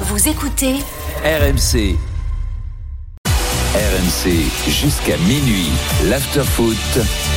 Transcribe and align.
Vous 0.00 0.28
écoutez 0.28 0.74
RMC. 1.24 1.96
RMC 3.74 4.30
jusqu'à 4.68 5.16
minuit. 5.18 5.68
L'afterfoot. 6.08 6.76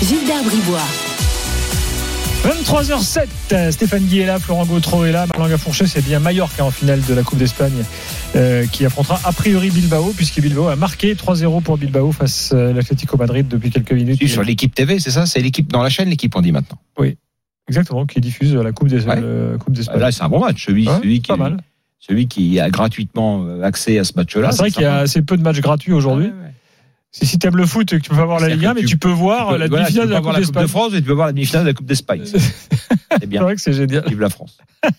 Gilbert 0.03 0.43
Bribois. 0.43 0.79
23h07, 2.43 3.71
Stéphane 3.71 4.03
Guy 4.05 4.19
est 4.21 4.25
là, 4.25 4.39
Florent 4.39 4.65
Gautreau 4.65 5.03
est 5.03 5.11
là, 5.11 5.25
Marlanga 5.27 5.57
Fourchet, 5.57 5.87
c'est 5.87 6.01
bien 6.03 6.19
Mallorca 6.19 6.63
en 6.63 6.71
finale 6.71 7.01
de 7.05 7.13
la 7.13 7.21
Coupe 7.21 7.37
d'Espagne 7.37 7.83
euh, 8.37 8.65
qui 8.67 8.85
affrontera 8.85 9.19
a 9.25 9.33
priori 9.33 9.69
Bilbao, 9.71 10.13
puisque 10.15 10.39
Bilbao 10.39 10.67
a 10.67 10.77
marqué 10.77 11.15
3-0 11.15 11.61
pour 11.61 11.77
Bilbao 11.77 12.13
face 12.13 12.53
à 12.53 12.71
l'Atlético 12.71 13.17
Madrid 13.17 13.45
depuis 13.49 13.71
quelques 13.71 13.91
minutes. 13.91 14.25
Sur 14.25 14.43
l'équipe 14.43 14.73
TV, 14.73 14.99
c'est 14.99 15.11
ça 15.11 15.25
C'est 15.25 15.41
l'équipe 15.41 15.69
dans 15.69 15.83
la 15.83 15.89
chaîne, 15.89 16.09
l'équipe 16.09 16.33
on 16.35 16.41
dit 16.41 16.53
maintenant. 16.53 16.77
Exactement, 17.67 18.05
qui 18.07 18.19
diffuse 18.21 18.55
la 18.55 18.71
Coupe 18.71 18.87
d'Es- 18.87 19.05
Ouais. 19.05 19.19
euh, 19.21 19.57
Coupe 19.57 19.73
d'Espagne. 19.73 19.99
Là, 19.99 20.11
c'est 20.11 20.23
un 20.23 20.29
bon 20.29 20.39
match. 20.39 20.65
Celui, 20.65 20.87
Ouais, 20.87 20.95
celui, 21.01 21.21
qui, 21.21 21.27
pas 21.27 21.35
mal. 21.37 21.57
Celui 21.99 22.27
qui 22.27 22.59
a 22.59 22.69
gratuitement 22.69 23.43
euh, 23.45 23.61
accès 23.63 23.99
à 23.99 24.03
ce 24.03 24.13
match-là. 24.15 24.47
Ah, 24.49 24.51
c'est 24.51 24.57
vrai 24.63 24.71
qu'il 24.71 24.81
y 24.83 24.85
a 24.85 24.97
assez 24.99 25.21
peu 25.21 25.37
de 25.37 25.43
matchs 25.43 25.59
gratuits 25.61 25.93
aujourd'hui. 25.93 26.27
Ouais, 26.27 26.31
ouais. 26.31 26.53
Si, 27.11 27.25
si 27.25 27.39
t'aimes 27.39 27.57
le 27.57 27.65
foot 27.65 27.91
et 27.91 27.97
que 27.97 28.03
tu 28.03 28.09
peux 28.11 28.15
pas 28.15 28.25
voir 28.25 28.39
la 28.39 28.49
Ligue 28.49 28.65
1, 28.65 28.69
que 28.69 28.75
mais 28.75 28.81
tu- 28.81 28.87
tu 28.87 28.97
peux 28.97 29.09
voir 29.09 29.47
Tu 29.47 29.53
peux- 29.53 29.59
la 29.59 29.67
voilà, 29.67 29.83
demi-finale 29.85 30.07
de 30.07 30.13
la 30.13 30.19
Coupe 30.21 30.31
la 30.33 30.41
Coupe 30.41 30.55
de. 30.61 30.67
France 30.67 30.93
et 30.93 30.97
tu 30.97 31.01
peux 31.07 31.13
voir 31.13 31.27
la 31.27 31.33
demi-finale 31.33 31.63
de 31.63 31.69
la 31.69 31.73
Coupe 31.73 31.87
d'Espagne. 31.87 32.21
C'est 32.25 32.39
C'est 33.19 33.25
bien. 33.27 33.41
vrai 33.41 33.55
que 33.55 33.61
c'est 33.61 33.73
génial. 33.73 34.03
Vive 34.07 34.19
la 34.19 34.29
France. 34.29 34.57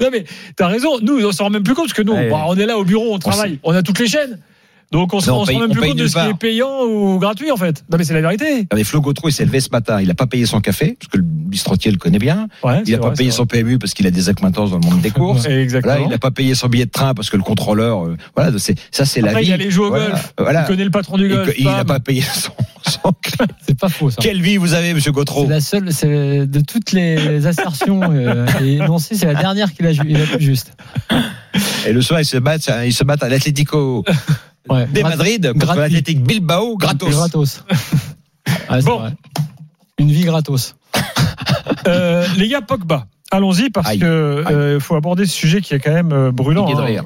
Non 0.00 0.08
mais 0.10 0.24
t'as 0.56 0.66
raison, 0.66 0.98
nous 1.00 1.24
on 1.24 1.30
s'en 1.32 1.44
rend 1.44 1.50
même 1.50 1.62
plus 1.62 1.74
compte 1.74 1.84
parce 1.86 1.92
que 1.96 2.02
nous 2.02 2.12
Ouais, 2.14 2.28
bah, 2.28 2.44
on 2.48 2.56
est 2.56 2.66
là 2.66 2.76
au 2.78 2.84
bureau, 2.84 3.14
on 3.14 3.18
travaille, 3.18 3.60
on 3.62 3.72
a 3.72 3.82
toutes 3.82 4.00
les 4.00 4.08
chaînes. 4.08 4.38
Donc 4.92 5.14
on 5.14 5.20
se 5.20 5.30
Non, 5.30 5.38
rend 5.38 5.46
même 5.46 5.70
plus 5.70 5.80
compte 5.80 5.96
de 5.96 6.06
ce 6.06 6.12
qui 6.14 6.28
est 6.30 6.38
payant 6.38 6.82
ou 6.84 7.18
gratuit 7.18 7.50
en 7.50 7.56
fait. 7.56 7.82
Non 7.90 7.96
mais 7.98 8.04
c'est 8.04 8.12
la 8.14 8.20
vérité. 8.20 8.44
Regardez, 8.70 8.84
Flo 8.84 9.00
Gautreau, 9.00 9.28
il 9.30 9.32
s'est 9.32 9.44
levé 9.46 9.60
ce 9.60 9.70
matin. 9.70 10.00
Il 10.00 10.08
n'a 10.08 10.14
pas 10.14 10.26
payé 10.26 10.44
son 10.46 10.60
café, 10.60 10.96
parce 11.00 11.10
que 11.10 11.16
le 11.16 11.22
bistrotier 11.24 11.90
le 11.90 11.96
connaît 11.96 12.18
bien. 12.18 12.48
Ouais, 12.62 12.82
Il 12.86 12.92
n'a 12.92 12.98
pas 12.98 13.06
vrai, 13.08 13.16
payé 13.16 13.30
son 13.30 13.46
PMU 13.46 13.78
parce 13.78 13.94
qu'il 13.94 14.06
a 14.06 14.10
des 14.10 14.28
acquaintances 14.28 14.70
dans 14.70 14.78
le 14.78 14.84
monde 14.86 15.00
des 15.00 15.10
courses. 15.12 15.46
Exactement. 15.46 15.94
Voilà, 15.94 16.06
il 16.06 16.10
n'a 16.10 16.18
pas 16.18 16.30
payé 16.30 16.54
son 16.54 16.68
billet 16.68 16.84
de 16.86 16.90
train 16.90 17.14
parce 17.14 17.30
que 17.30 17.36
le 17.38 17.42
contrôleur, 17.42 18.04
euh, 18.06 18.16
voilà, 18.36 18.52
c'est 18.58 18.78
ça, 18.90 19.04
c'est 19.06 19.20
la 19.22 19.32
vie. 19.34 19.46
il 19.46 19.52
allait 19.52 19.70
jouer 19.70 19.86
au 19.86 19.90
Voilà, 19.90 20.06
golf. 20.10 20.34
Voilà. 20.38 20.60
Il 20.62 20.66
connaît 20.66 20.84
le 20.84 20.90
patron 20.90 21.16
du 21.16 21.28
golf. 21.28 21.52
il 21.58 21.64
n'a 21.64 21.84
pas 21.84 21.98
payé 22.00 22.20
son. 22.34 22.52
son- 22.90 23.12
C'est 23.66 23.78
pas 23.78 23.88
faux 23.88 24.10
ça. 24.10 24.16
Quelle 24.20 24.42
vie 24.42 24.56
vous 24.58 24.74
avez, 24.74 24.92
Monsieur 24.92 25.12
Gautreau 25.12 25.44
C'est 25.44 25.50
la 25.50 25.60
seule, 25.60 25.92
c'est 25.92 26.46
de 26.46 26.60
toutes 26.60 26.92
les 26.92 27.46
assertions 27.46 28.00
euh, 28.12 28.46
et 28.62 28.74
énoncées, 28.74 29.14
c'est 29.14 29.26
la 29.26 29.34
dernière 29.34 29.72
qui 29.72 29.82
l'a 29.82 29.92
ju- 29.92 30.02
est 30.08 30.18
la 30.18 30.26
plus 30.26 30.44
juste. 30.44 30.72
Et 31.86 31.92
le 31.92 32.02
soir, 32.02 32.20
ils 32.20 32.24
se 32.26 32.36
battent, 32.36 32.70
ils 32.84 32.92
se 32.92 33.02
battent 33.04 33.22
à 33.22 33.28
l'Atlético 33.28 34.04
Ouais. 34.68 34.86
Madrid 35.02 35.52
contre 35.52 35.74
l'Athletic 35.74 36.22
Bilbao, 36.22 36.76
gratos. 36.76 37.10
Gratos. 37.10 37.64
Ouais, 37.68 37.76
c'est 38.70 38.84
Bon. 38.84 38.98
vrai. 38.98 39.12
Une 39.98 40.10
vie 40.10 40.24
gratos. 40.24 40.74
Euh, 41.86 42.26
les 42.36 42.48
gars, 42.48 42.62
Pogba. 42.62 43.06
Allons-y 43.34 43.70
parce 43.70 43.88
que 43.98 44.04
euh, 44.06 44.78
faut 44.78 44.94
aborder 44.94 45.24
ce 45.24 45.32
sujet 45.32 45.60
qui 45.62 45.72
est 45.74 45.78
quand 45.80 45.92
même 45.92 46.12
euh, 46.12 46.30
brûlant. 46.30 46.66
Hein. 46.82 46.84
rire. 46.84 47.04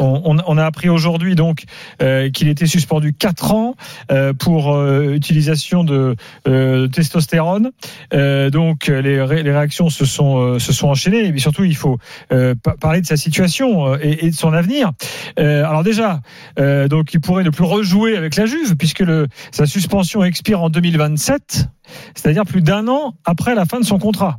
On, 0.00 0.56
a 0.58 0.64
appris 0.64 0.88
aujourd'hui 0.88 1.34
donc 1.34 1.64
euh, 2.02 2.30
qu'il 2.30 2.48
était 2.48 2.66
suspendu 2.66 3.12
4 3.12 3.52
ans 3.52 3.74
euh, 4.10 4.32
pour 4.32 4.74
euh, 4.74 5.12
utilisation 5.14 5.84
de 5.84 6.16
euh, 6.48 6.88
testostérone. 6.88 7.72
Euh, 8.14 8.48
donc 8.48 8.86
les, 8.88 9.20
ré- 9.20 9.42
les 9.42 9.52
réactions 9.52 9.90
se 9.90 10.06
sont 10.06 10.38
euh, 10.38 10.58
se 10.58 10.72
sont 10.72 10.88
enchaînées. 10.88 11.26
Et 11.26 11.38
surtout, 11.38 11.64
il 11.64 11.76
faut 11.76 11.98
euh, 12.32 12.54
pa- 12.60 12.76
parler 12.80 13.02
de 13.02 13.06
sa 13.06 13.18
situation 13.18 13.92
euh, 13.92 13.98
et, 14.00 14.26
et 14.26 14.30
de 14.30 14.34
son 14.34 14.54
avenir. 14.54 14.92
Euh, 15.38 15.62
alors 15.66 15.82
déjà, 15.84 16.20
euh, 16.58 16.88
donc 16.88 17.12
il 17.12 17.20
pourrait 17.20 17.44
ne 17.44 17.50
plus 17.50 17.64
rejouer 17.64 18.16
avec 18.16 18.36
la 18.36 18.46
Juve 18.46 18.76
puisque 18.76 19.00
le, 19.00 19.26
sa 19.52 19.66
suspension 19.66 20.24
expire 20.24 20.62
en 20.62 20.70
2027, 20.70 21.68
c'est-à-dire 22.14 22.44
plus 22.44 22.62
d'un 22.62 22.88
an 22.88 23.14
après 23.26 23.54
la 23.54 23.66
fin 23.66 23.78
de 23.78 23.84
son 23.84 23.98
contrat. 23.98 24.38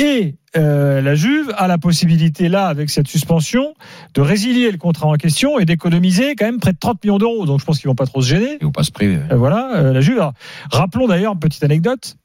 Et 0.00 0.36
euh, 0.56 1.00
la 1.02 1.14
Juve 1.16 1.52
a 1.56 1.66
la 1.66 1.76
possibilité 1.76 2.48
là, 2.48 2.68
avec 2.68 2.88
cette 2.88 3.08
suspension, 3.08 3.74
de 4.14 4.20
résilier 4.20 4.70
le 4.70 4.78
contrat 4.78 5.08
en 5.08 5.14
question 5.14 5.58
et 5.58 5.64
d'économiser 5.64 6.36
quand 6.36 6.44
même 6.46 6.60
près 6.60 6.72
de 6.72 6.78
30 6.78 7.02
millions 7.02 7.18
d'euros. 7.18 7.46
Donc 7.46 7.58
je 7.60 7.64
pense 7.64 7.78
qu'ils 7.80 7.88
vont 7.88 7.96
pas 7.96 8.06
trop 8.06 8.22
se 8.22 8.28
gêner. 8.28 8.58
Ils 8.60 8.64
vont 8.64 8.70
pas 8.72 8.84
se 8.84 8.92
priver. 8.92 9.18
Euh, 9.32 9.36
voilà, 9.36 9.74
euh, 9.76 9.92
la 9.92 10.00
Juve. 10.00 10.22
Rappelons 10.70 11.08
d'ailleurs, 11.08 11.32
une 11.32 11.40
petite 11.40 11.64
anecdote, 11.64 12.16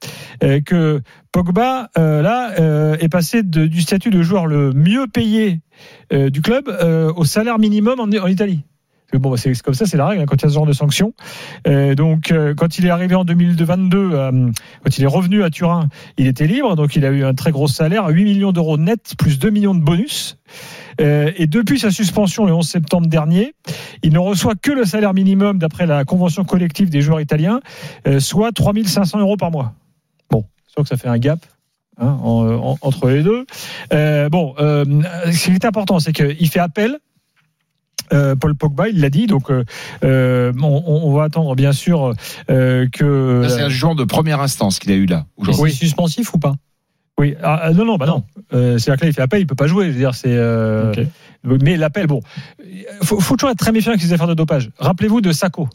que 0.65 1.01
Pogba, 1.31 1.89
là, 1.95 2.53
est 2.99 3.09
passé 3.09 3.41
de- 3.43 3.65
du 3.65 3.81
statut 3.81 4.09
de 4.11 4.21
joueur 4.21 4.45
le 4.45 4.71
mieux 4.73 5.07
payé 5.07 5.61
du 6.11 6.41
club 6.41 6.67
au 7.15 7.25
salaire 7.25 7.57
minimum 7.59 7.99
en, 7.99 8.03
en 8.03 8.27
Italie. 8.27 8.63
Bon, 9.17 9.29
bah, 9.29 9.37
c'est 9.37 9.53
comme 9.61 9.73
ça, 9.73 9.85
c'est 9.85 9.97
la 9.97 10.07
règle 10.07 10.21
hein, 10.23 10.25
quand 10.27 10.35
il 10.35 10.43
y 10.43 10.45
a 10.45 10.49
ce 10.49 10.53
genre 10.55 10.65
de 10.65 10.73
sanctions. 10.73 11.13
Euh, 11.67 11.95
donc, 11.95 12.31
euh, 12.31 12.53
quand 12.55 12.77
il 12.79 12.85
est 12.85 12.89
arrivé 12.89 13.15
en 13.15 13.23
2022, 13.25 13.97
euh, 14.13 14.31
quand 14.83 14.97
il 14.97 15.03
est 15.03 15.07
revenu 15.07 15.43
à 15.43 15.49
Turin, 15.49 15.87
il 16.17 16.27
était 16.27 16.47
libre, 16.47 16.75
donc 16.75 16.95
il 16.95 17.05
a 17.05 17.09
eu 17.09 17.23
un 17.23 17.33
très 17.33 17.51
gros 17.51 17.67
salaire, 17.67 18.07
8 18.07 18.23
millions 18.23 18.51
d'euros 18.51 18.77
net, 18.77 19.13
plus 19.17 19.39
2 19.39 19.49
millions 19.49 19.75
de 19.75 19.81
bonus. 19.81 20.37
Et 20.99 21.47
depuis 21.47 21.79
sa 21.79 21.89
suspension 21.89 22.45
le 22.45 22.53
11 22.53 22.67
septembre 22.67 23.07
dernier, 23.07 23.53
il 24.03 24.13
ne 24.13 24.19
reçoit 24.19 24.53
que 24.55 24.71
le 24.71 24.85
salaire 24.85 25.13
minimum 25.13 25.57
d'après 25.57 25.87
la 25.87 26.05
convention 26.05 26.43
collective 26.45 26.89
des 26.91 27.01
joueurs 27.01 27.19
italiens, 27.19 27.61
soit 28.19 28.51
3500 28.51 29.19
euros 29.19 29.35
par 29.37 29.49
mois. 29.49 29.73
Bon, 30.29 30.45
sûr 30.67 30.83
que 30.83 30.89
ça 30.89 30.97
fait 30.97 31.07
un 31.07 31.17
gap. 31.17 31.39
hein, 31.99 32.17
en- 32.23 32.47
en- 32.73 32.77
entre 32.81 33.09
les 33.09 33.23
deux. 33.23 33.45
Bon, 34.29 34.53
ce 34.57 35.45
qui 35.45 35.51
est 35.51 35.65
important, 35.65 35.99
c'est 35.99 36.13
qu'il 36.13 36.47
fait 36.49 36.59
appel. 36.59 36.99
Euh, 38.11 38.35
Paul 38.35 38.55
Pogba, 38.55 38.89
il 38.89 38.99
l'a 38.99 39.09
dit, 39.09 39.27
donc 39.27 39.49
euh, 39.49 39.63
euh, 40.03 40.51
on, 40.61 40.83
on 40.85 41.13
va 41.15 41.23
attendre 41.23 41.55
bien 41.55 41.71
sûr 41.71 42.13
euh, 42.49 42.87
que. 42.91 43.45
C'est 43.47 43.61
un 43.61 43.69
jugement 43.69 43.95
de 43.95 44.03
première 44.03 44.41
instance 44.41 44.79
qu'il 44.79 44.91
a 44.91 44.95
eu 44.95 45.05
là, 45.05 45.25
aujourd'hui. 45.37 45.71
C'est 45.71 45.77
suspensif 45.79 46.33
ou 46.33 46.39
pas? 46.39 46.55
Oui, 47.19 47.35
ah, 47.43 47.59
ah, 47.63 47.73
non, 47.73 47.85
non, 47.85 47.97
bah 47.97 48.07
non. 48.07 48.23
Euh, 48.53 48.79
C'est-à-dire 48.79 48.99
que 48.99 49.05
là, 49.05 49.09
il 49.11 49.13
fait 49.13 49.21
appel, 49.21 49.41
il 49.41 49.47
peut 49.47 49.53
pas 49.55 49.67
jouer. 49.67 49.85
Je 49.85 49.91
veux 49.91 49.99
dire, 49.99 50.15
c'est. 50.15 50.29
euh. 50.35 50.91
Mais 51.43 51.77
l'appel, 51.77 52.07
bon, 52.07 52.21
faut, 53.03 53.19
faut 53.19 53.35
toujours 53.35 53.51
être 53.51 53.57
très 53.59 53.71
méfiant 53.71 53.91
avec 53.91 54.01
les 54.01 54.13
affaires 54.13 54.27
de 54.27 54.33
dopage. 54.33 54.71
Rappelez-vous 54.79 55.21
de 55.21 55.31
Sacco. 55.31 55.67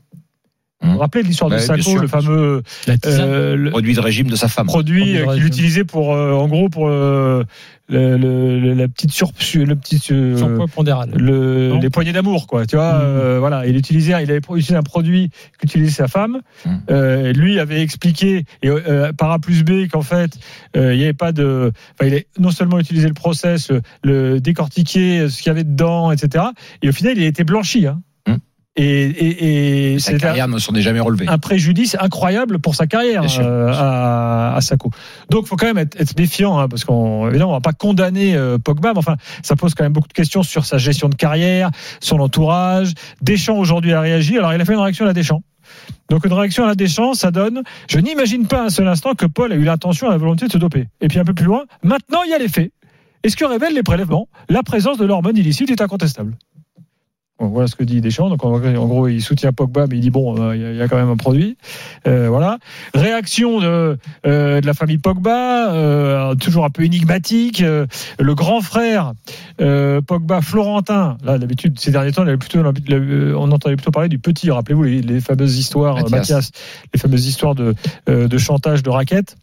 Vous 0.80 0.86
Hum. 0.88 0.92
vous 0.94 0.98
rappelez 1.00 1.24
de 1.24 1.28
l'histoire 1.28 1.50
de 1.50 1.56
Ouais, 1.56 1.60
Sacco, 1.60 1.82
sûr, 1.82 2.00
le 2.02 2.06
fameux 2.06 2.62
La 2.86 2.96
tisane 2.96 3.28
euh, 3.28 3.56
le 3.56 3.70
Produit 3.70 3.94
de 3.94 4.00
régime 4.00 4.28
de 4.28 4.36
sa 4.36 4.46
femme. 4.46 4.66
produit 4.66 5.00
Produit 5.14 5.18
euh, 5.18 5.34
qu'il 5.34 5.44
utilisait 5.46 5.82
pour, 5.84 6.14
euh, 6.14 6.32
en 6.32 6.46
gros, 6.46 6.68
pour 6.68 6.88
euh, 6.88 7.42
le, 7.88 8.16
le- 8.16 8.60
le- 8.60 8.74
la 8.74 8.86
petite 8.86 9.10
sur, 9.10 9.32
le 9.56 9.74
petit, 9.74 10.00
euh, 10.12 10.36
Surpoids 10.36 10.68
pondéral. 10.68 11.10
les 11.16 11.90
poignées 11.90 12.12
d'amour, 12.12 12.46
quoi. 12.46 12.64
Tu 12.64 12.76
vois, 12.76 12.92
Mhm. 12.94 13.00
euh, 13.02 13.36
voilà, 13.40 13.66
il 13.66 13.76
utilisait, 13.76 14.12
il 14.22 14.30
avait 14.30 14.36
utilisé 14.38 14.76
un 14.76 14.84
produit 14.84 15.30
qu'utilisait 15.58 15.90
sa 15.90 16.06
femme. 16.06 16.42
Euh, 16.90 17.32
lui 17.32 17.58
avait 17.58 17.82
expliqué 17.82 18.44
et, 18.62 18.68
euh, 18.68 19.12
par 19.12 19.32
A 19.32 19.40
plus 19.40 19.64
B 19.64 19.88
qu'en 19.90 20.02
fait, 20.02 20.30
euh, 20.76 20.94
il 20.94 20.98
n'y 20.98 21.04
avait 21.04 21.12
pas 21.12 21.32
de. 21.32 21.72
Enfin, 21.98 22.08
il 22.08 22.14
a 22.14 22.20
non 22.38 22.52
seulement 22.52 22.78
utilisé 22.78 23.08
le 23.08 23.14
process, 23.14 23.70
le, 23.70 23.80
le 24.04 24.40
décortiquer, 24.40 25.28
ce 25.28 25.38
qu'il 25.38 25.48
y 25.48 25.50
avait 25.50 25.64
dedans, 25.64 26.12
etc. 26.12 26.44
Et 26.82 26.88
au 26.88 26.92
final, 26.92 27.14
il 27.18 27.24
a 27.24 27.26
été 27.26 27.42
blanchi. 27.42 27.86
Hein. 27.88 28.00
Et, 28.80 28.84
et, 29.08 29.94
et 29.94 29.98
Sa 29.98 30.12
c'était 30.12 30.24
un- 30.24 30.28
carrière 30.28 30.46
ne 30.48 30.58
s'en 30.58 30.72
est 30.74 30.82
jamais 30.82 31.00
relevée. 31.00 31.26
un 31.28 31.38
préjudice 31.38 31.96
incroyable 31.98 32.60
pour 32.60 32.76
sa 32.76 32.86
carrière 32.86 33.22
Bien 33.22 33.28
sûr. 33.28 33.44
euh, 33.44 33.72
à, 33.74 34.54
à 34.54 34.60
Sacco. 34.60 34.90
Donc, 35.30 35.42
il 35.44 35.48
faut 35.48 35.56
quand 35.56 35.66
même 35.66 35.78
être, 35.78 36.00
être 36.00 36.16
méfiant, 36.16 36.58
hein, 36.58 36.68
parce 36.68 36.84
qu'on 36.84 37.28
évidemment, 37.28 37.50
on 37.50 37.54
va 37.54 37.60
pas 37.60 37.72
condamner 37.72 38.36
euh, 38.36 38.56
Pogba, 38.58 38.92
mais 38.92 38.98
enfin, 38.98 39.16
ça 39.42 39.56
pose 39.56 39.74
quand 39.74 39.82
même 39.82 39.92
beaucoup 39.92 40.06
de 40.08 40.12
questions 40.12 40.44
sur 40.44 40.64
sa 40.64 40.78
gestion 40.78 41.08
de 41.08 41.16
carrière, 41.16 41.70
son 42.00 42.20
entourage. 42.20 42.92
Deschamps 43.20 43.58
aujourd'hui 43.58 43.92
a 43.92 44.00
réagi. 44.00 44.38
Alors, 44.38 44.54
il 44.54 44.60
a 44.60 44.64
fait 44.64 44.74
une 44.74 44.78
réaction 44.80 45.04
à 45.04 45.08
la 45.08 45.14
Deschamps. 45.14 45.42
Donc, 46.08 46.24
une 46.24 46.32
réaction 46.32 46.62
à 46.64 46.68
la 46.68 46.74
Deschamps, 46.76 47.14
ça 47.14 47.30
donne. 47.32 47.62
Je 47.90 47.98
n'imagine 47.98 48.46
pas 48.46 48.62
un 48.64 48.70
seul 48.70 48.86
instant 48.86 49.14
que 49.14 49.26
Paul 49.26 49.52
a 49.52 49.56
eu 49.56 49.64
l'intention, 49.64 50.08
la 50.08 50.16
volonté 50.18 50.46
de 50.46 50.52
se 50.52 50.58
doper. 50.58 50.86
Et 51.00 51.08
puis 51.08 51.18
un 51.18 51.24
peu 51.24 51.34
plus 51.34 51.44
loin, 51.46 51.64
maintenant, 51.82 52.20
il 52.24 52.30
y 52.30 52.34
a 52.34 52.38
les 52.38 52.48
faits. 52.48 52.70
Et 53.24 53.28
ce 53.28 53.36
que 53.36 53.44
révèlent 53.44 53.74
les 53.74 53.82
prélèvements, 53.82 54.28
la 54.48 54.62
présence 54.62 54.98
de 54.98 55.04
l'hormone 55.04 55.36
illicite 55.36 55.68
est 55.70 55.80
incontestable. 55.82 56.36
Voilà 57.41 57.69
ce 57.69 57.76
que 57.76 57.84
dit 57.84 58.00
Deschamps. 58.00 58.28
Donc, 58.31 58.44
en, 58.44 58.59
gros, 58.59 59.06
il 59.09 59.22
soutient 59.22 59.53
Pogba, 59.53 59.87
mais 59.88 59.97
il 59.97 60.00
dit 60.00 60.10
bon, 60.10 60.41
euh, 60.41 60.56
il 60.56 60.76
y 60.76 60.82
a- 60.82 60.88
quand 60.88 60.97
même 60.97 61.09
un 61.10 61.16
produit. 61.16 61.56
Euh, 62.06 62.28
voilà. 62.28 62.59
Réaction 62.94 63.60
de, 63.60 63.97
euh, 64.26 64.60
de 64.60 64.66
la 64.66 64.75
famille 64.75 64.99
Pogba, 64.99 65.72
euh, 65.72 66.34
toujours 66.34 66.65
un 66.65 66.71
peu 66.71 66.82
énigmatique. 66.84 67.60
Le 67.60 68.34
grand 68.34 68.60
frère 68.60 69.12
euh, 69.60 70.00
Pogba, 70.00 70.40
Florentin. 70.40 71.17
Là, 71.23 71.38
d'habitude, 71.38 71.79
ces 71.79 71.90
derniers 71.93 72.12
temps, 72.12 72.23
il 72.25 72.29
avait 72.29 72.38
plutôt, 72.38 72.58
on 72.61 73.52
entendait 73.52 73.76
plutôt 73.76 73.91
parler 73.91 74.08
du 74.08 74.19
petit. 74.19 74.50
Rappelez-vous 74.50 74.82
les, 74.84 75.02
les 75.02 75.20
fameuses 75.20 75.58
histoires, 75.58 75.94
Mathias. 75.96 76.11
Mathias, 76.11 76.50
les 76.94 77.00
fameuses 77.00 77.26
histoires 77.26 77.55
de, 77.55 77.75
euh, 78.08 78.26
de 78.29 78.38
chantage, 78.38 78.82
de 78.82 78.91
raquettes. 78.91 79.37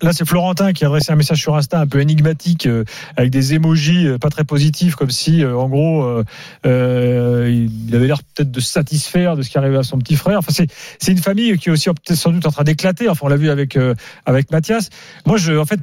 Là, 0.00 0.12
c'est 0.12 0.24
Florentin 0.24 0.72
qui 0.72 0.84
a 0.84 0.86
adressé 0.86 1.10
un 1.10 1.16
message 1.16 1.40
sur 1.40 1.56
Insta 1.56 1.80
un 1.80 1.86
peu 1.86 2.00
énigmatique, 2.00 2.66
euh, 2.66 2.84
avec 3.16 3.30
des 3.30 3.54
émojis 3.54 4.06
euh, 4.06 4.18
pas 4.18 4.30
très 4.30 4.44
positifs, 4.44 4.94
comme 4.94 5.10
si, 5.10 5.42
euh, 5.42 5.56
en 5.56 5.68
gros, 5.68 6.04
euh, 6.04 6.22
euh, 6.66 7.66
il 7.68 7.94
avait 7.96 8.06
l'air 8.06 8.22
peut-être 8.22 8.50
de 8.52 8.60
se 8.60 8.70
satisfaire 8.70 9.34
de 9.36 9.42
ce 9.42 9.50
qui 9.50 9.58
arrivait 9.58 9.78
à 9.78 9.82
son 9.82 9.98
petit 9.98 10.14
frère. 10.14 10.38
Enfin, 10.38 10.52
c'est 10.54 10.68
c'est 11.00 11.10
une 11.10 11.18
famille 11.18 11.58
qui 11.58 11.68
est 11.68 11.72
aussi 11.72 11.88
peut-être 11.88 12.16
sans 12.16 12.30
doute 12.30 12.46
en 12.46 12.52
train 12.52 12.62
d'éclater. 12.62 13.08
Enfin, 13.08 13.26
on 13.26 13.28
l'a 13.28 13.36
vu 13.36 13.50
avec 13.50 13.76
euh, 13.76 13.94
avec 14.24 14.52
Mathias. 14.52 14.90
Moi, 15.26 15.36
je, 15.36 15.54
en 15.54 15.64
fait. 15.64 15.80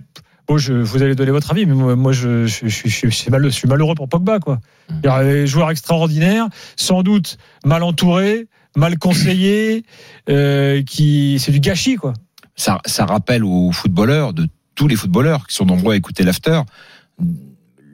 Bon, 0.48 0.60
je, 0.60 0.74
vous 0.74 1.02
allez 1.02 1.16
donner 1.16 1.32
votre 1.32 1.50
avis, 1.50 1.66
mais 1.66 1.74
moi, 1.74 1.96
moi, 1.96 2.12
je, 2.12 2.46
je, 2.46 2.68
je, 2.68 2.88
je, 2.88 3.10
suis 3.10 3.32
malheureux, 3.32 3.50
je 3.50 3.56
suis 3.56 3.68
malheureux 3.68 3.96
pour 3.96 4.08
Pogba, 4.08 4.40
quoi. 4.40 4.60
Il 4.90 5.04
y 5.04 5.08
a 5.08 5.16
un 5.16 5.46
joueur 5.48 5.72
extraordinaire, 5.72 6.48
sans 6.76 7.02
doute 7.02 7.40
mal 7.66 7.82
entouré, 7.82 8.48
mal 8.76 9.00
conseillé, 9.00 9.86
euh, 10.30 10.84
qui, 10.84 11.40
c'est 11.40 11.52
du 11.52 11.60
gâchis, 11.60 11.96
quoi. 11.96 12.14
Ça, 12.56 12.80
ça 12.86 13.06
rappelle 13.06 13.44
aux 13.44 13.72
footballeurs, 13.72 14.34
de 14.34 14.48
tous 14.76 14.88
les 14.88 14.96
footballeurs 14.96 15.48
qui 15.48 15.56
sont 15.56 15.66
nombreux 15.66 15.94
à 15.94 15.98
écouter 15.98 16.24
l'after, 16.24 16.62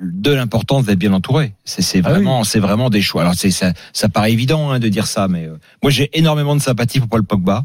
de 0.02 0.31
l'importance 0.31 0.86
d'être 0.86 1.00
bien 1.00 1.13
entouré. 1.13 1.54
C'est 1.63 1.81
c'est 1.81 2.02
Ah 2.04 2.10
oui. 2.10 2.13
vraiment, 2.16 2.44
c'est 2.44 2.60
vraiment 2.60 2.90
des 2.90 3.02
choix. 3.02 3.22
Alors 3.22 3.36
c'est 3.36 3.52
ça, 3.52 3.74
ça 3.94 4.10
paraît 4.10 4.31
évident 4.31 4.72
hein, 4.72 4.80
de 4.80 4.88
dire 4.88 5.08
ça, 5.08 5.28
mais 5.28 5.46
euh, 5.46 5.58
moi 5.84 5.92
j'ai 5.92 6.10
énormément 6.18 6.56
de 6.56 6.62
sympathie 6.62 7.00
pour 7.00 7.10
Paul 7.10 7.24
Pogba. 7.24 7.63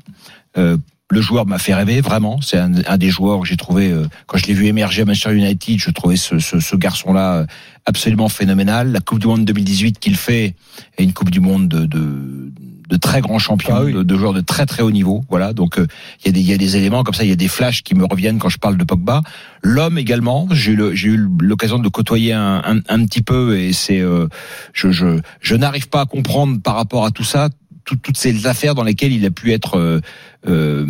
Euh, 0.58 0.76
le 1.10 1.20
joueur 1.20 1.46
m'a 1.46 1.58
fait 1.58 1.72
rêver 1.74 2.00
vraiment. 2.00 2.40
C'est 2.40 2.58
un, 2.58 2.72
un 2.86 2.96
des 2.98 3.10
joueurs 3.10 3.40
que 3.40 3.46
j'ai 3.46 3.56
trouvé 3.56 3.90
euh, 3.92 4.06
quand 4.26 4.38
je 4.38 4.46
l'ai 4.46 4.54
vu 4.54 4.66
émerger 4.66 5.02
à 5.02 5.04
Manchester 5.04 5.34
United. 5.34 5.78
Je 5.78 5.90
trouvais 5.90 6.16
ce, 6.16 6.38
ce, 6.40 6.58
ce 6.58 6.74
garçon-là 6.76 7.34
euh, 7.34 7.46
absolument 7.84 8.28
phénoménal. 8.28 8.90
La 8.90 9.00
Coupe 9.00 9.20
du 9.20 9.26
Monde 9.28 9.44
2018 9.44 9.98
qu'il 10.00 10.16
fait 10.16 10.54
est 10.98 11.04
une 11.04 11.12
Coupe 11.12 11.30
du 11.30 11.38
Monde 11.38 11.68
de, 11.68 11.86
de, 11.86 12.52
de 12.88 12.96
très 12.96 13.20
grands 13.20 13.38
champions, 13.38 13.74
Ah 13.76 13.84
oui. 13.84 13.92
de, 13.92 14.02
de 14.02 14.16
joueurs 14.16 14.32
de 14.32 14.40
très 14.40 14.66
très 14.66 14.82
haut 14.82 14.90
niveau. 14.90 15.24
Voilà. 15.30 15.52
Donc 15.52 15.78
euh, 15.78 15.86
il 16.24 16.26
y 16.26 16.28
a 16.30 16.32
des 16.32 16.40
il 16.40 16.46
y 16.48 16.52
a 16.52 16.58
des 16.58 16.76
éléments 16.76 17.04
comme 17.04 17.14
ça. 17.14 17.22
Il 17.22 17.28
y 17.30 17.32
a 17.32 17.36
des 17.36 17.46
flashs 17.46 17.82
qui 17.84 17.94
me 17.94 18.04
reviennent 18.04 18.40
quand 18.40 18.48
je 18.48 18.58
parle 18.58 18.76
de 18.76 18.82
Pogba. 18.84 19.22
L'homme 19.62 19.98
également. 19.98 20.48
J'ai 20.50 20.72
eu 20.72 21.28
l'occasion 21.40 21.78
de 21.78 21.88
côtoyer 21.88 22.32
un, 22.32 22.62
un, 22.64 22.78
un 22.88 23.04
petit 23.06 23.22
peu 23.22 23.56
et 23.56 23.72
c'est 23.72 24.00
euh, 24.00 24.26
je 24.72 24.90
je 24.90 25.20
je 25.40 25.54
n'arrive 25.54 25.88
pas 25.88 26.00
à 26.00 26.06
comprendre 26.06 26.60
par 26.60 26.74
rapport 26.74 27.04
à 27.04 27.12
tout 27.12 27.22
ça 27.24 27.48
tout- 27.86 27.96
toutes 27.96 28.18
ces 28.18 28.46
affaires 28.46 28.74
dans 28.74 28.82
lesquelles 28.84 29.12
il 29.12 29.24
a 29.24 29.30
pu 29.30 29.52
être 29.52 29.78
euh, 29.78 30.00
euh, 30.46 30.84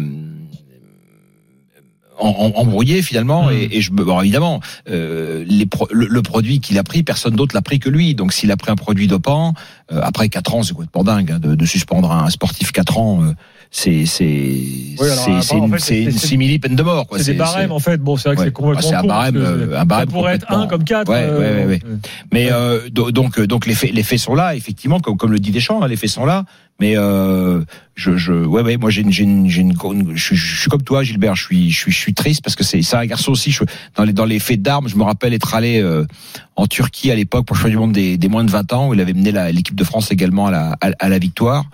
embrouillé 2.18 3.02
finalement 3.02 3.48
Mm. 3.48 3.52
et, 3.52 3.68
et 3.76 3.80
je 3.82 3.92
bon, 3.92 4.20
évidemment 4.22 4.60
euh, 4.88 5.44
les 5.46 5.66
pro- 5.66 5.86
le, 5.92 6.06
le 6.06 6.22
produit 6.22 6.60
qu'il 6.60 6.78
a 6.78 6.82
pris 6.82 7.02
personne 7.02 7.36
d'autre 7.36 7.54
l'a 7.54 7.60
pris 7.60 7.78
que 7.78 7.90
lui 7.90 8.14
donc 8.14 8.32
s'il 8.32 8.50
a 8.50 8.56
pris 8.56 8.70
un 8.70 8.74
produit 8.76 9.06
dopant 9.06 9.52
euh, 9.92 10.00
après 10.02 10.30
quatre 10.30 10.54
ans 10.54 10.62
c'est 10.62 10.72
complètement 10.72 11.04
dingue 11.04 11.30
hein, 11.32 11.38
de, 11.38 11.54
de 11.54 11.66
suspendre 11.66 12.10
un 12.10 12.30
sportif 12.30 12.72
quatre 12.72 12.96
ans 12.96 13.22
euh, 13.22 13.32
c'est 13.70 14.06
c'est 14.06 14.62
alors, 14.98 15.42
c'est 15.44 15.54
en 15.56 15.66
une, 15.66 15.78
fait, 15.78 16.04
une 16.04 16.10
simili 16.12 16.58
peine 16.58 16.74
de 16.76 16.82
mort 16.82 17.06
quoi 17.06 17.18
C'est 17.18 17.32
des 17.32 17.38
barèmes 17.38 17.72
en 17.72 17.80
fait. 17.80 17.98
Bon, 17.98 18.16
c'est 18.16 18.28
vrai 18.30 18.36
que 18.36 18.40
Ouais. 18.40 18.46
c'est 18.46 18.52
complètement 18.52 18.88
Ah, 18.88 18.88
c'est 18.88 18.94
un 18.94 19.02
barème, 19.06 19.36
euh, 19.36 19.78
un 19.78 19.84
barème 19.84 20.08
Ça 20.08 20.12
pourrait 20.14 20.34
être 20.36 20.46
complètement- 20.46 20.64
un 20.64 20.68
comme 20.68 20.84
quatre. 20.84 21.10
Ouais, 21.10 21.28
ouais, 21.28 21.64
ouais, 21.64 21.66
ouais. 21.66 21.80
Mais 22.32 22.50
euh, 22.50 22.88
do- 22.90 23.10
donc 23.10 23.38
donc 23.40 23.66
les 23.66 23.74
faits 23.74 23.92
les 23.92 24.04
faits 24.04 24.20
sont 24.20 24.34
là 24.36 24.54
effectivement 24.54 25.00
comme 25.00 25.16
comme 25.18 25.32
le 25.32 25.40
dit 25.40 25.50
Deschamps 25.50 25.82
hein, 25.82 25.88
les 25.88 25.96
faits 25.96 26.08
sont 26.10 26.24
là 26.24 26.44
mais 26.80 26.96
euh, 26.96 27.62
je 27.94 28.16
je 28.16 28.32
ouais 28.32 28.62
ouais 28.62 28.76
moi 28.76 28.90
j'ai 28.90 29.02
une 29.02 29.12
j'ai 29.12 29.24
une, 29.24 29.48
j'ai 29.48 29.62
une, 29.62 29.74
je, 30.14 30.34
je 30.34 30.60
suis 30.60 30.68
comme 30.68 30.82
toi 30.82 31.02
Gilbert 31.02 31.34
je 31.34 31.44
suis 31.44 31.70
je 31.70 31.78
suis 31.78 31.92
je 31.92 31.98
suis 31.98 32.14
triste 32.14 32.42
parce 32.42 32.54
que 32.54 32.64
c'est 32.64 32.82
c'est 32.82 32.96
un 32.96 33.06
garçon 33.06 33.32
aussi 33.32 33.50
je, 33.50 33.64
dans 33.94 34.04
les 34.04 34.12
dans 34.12 34.24
les 34.24 34.38
faits 34.38 34.60
d'armes 34.60 34.88
je 34.88 34.96
me 34.96 35.02
rappelle 35.02 35.32
être 35.32 35.54
allé 35.54 35.80
euh, 35.80 36.04
en 36.56 36.66
Turquie 36.66 37.10
à 37.10 37.14
l'époque 37.14 37.46
pour 37.46 37.56
le 37.56 37.60
championnat 37.60 37.76
du 37.76 37.86
monde 37.86 37.92
des, 37.92 38.18
des 38.18 38.28
moins 38.28 38.44
de 38.44 38.50
20 38.50 38.72
ans 38.72 38.88
où 38.88 38.94
il 38.94 39.00
avait 39.00 39.14
mené 39.14 39.32
l'équipe 39.52 39.76
de 39.76 39.84
France 39.84 40.10
également 40.10 40.46
à 40.48 40.50
la 40.50 40.76
à, 40.80 41.08
la 41.08 41.18
victoire 41.18 41.64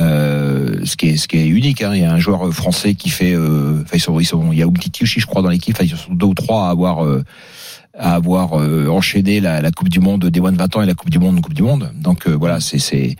euh, 0.00 0.84
ce 0.84 0.96
qui 0.96 1.08
est 1.08 1.16
ce 1.16 1.28
qui 1.28 1.38
est 1.38 1.46
unique 1.46 1.82
hein. 1.82 1.92
il 1.94 2.00
y 2.00 2.04
a 2.04 2.12
un 2.12 2.18
joueur 2.18 2.52
français 2.52 2.94
qui 2.94 3.10
fait 3.10 3.34
euh, 3.34 3.82
enfin 3.82 3.96
ils 3.96 4.00
sont 4.00 4.20
ils 4.20 4.26
sont 4.26 4.52
il 4.52 4.58
y 4.58 4.62
a 4.62 4.66
Umtiti 4.66 5.04
aussi 5.04 5.20
je 5.20 5.26
crois 5.26 5.42
dans 5.42 5.50
l'équipe 5.50 5.74
enfin, 5.76 5.84
ils 5.84 5.96
sont 5.96 6.14
deux 6.14 6.26
ou 6.26 6.34
trois 6.34 6.68
à 6.68 6.70
avoir 6.70 7.04
euh, 7.04 7.22
à 7.98 8.14
avoir 8.14 8.58
euh, 8.58 8.88
enchaîné 8.88 9.40
la, 9.40 9.60
la 9.60 9.70
Coupe 9.70 9.88
du 9.88 10.00
Monde 10.00 10.26
des 10.26 10.40
moins 10.40 10.52
de 10.52 10.58
20 10.58 10.76
ans 10.76 10.82
et 10.82 10.86
la 10.86 10.94
Coupe 10.94 11.10
du 11.10 11.18
Monde 11.18 11.40
Coupe 11.40 11.54
du 11.54 11.62
Monde. 11.62 11.92
Donc 11.94 12.26
euh, 12.26 12.36
voilà, 12.36 12.60
c'est 12.60 12.78
c'est 12.78 13.16